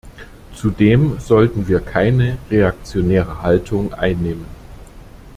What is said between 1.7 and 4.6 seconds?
keine reaktionäre Haltung einnehmen.